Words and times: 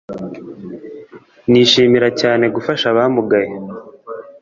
nishimiye 1.51 2.09
cyane 2.21 2.45
gufasha 2.55 2.85
abamugaye 2.89 3.51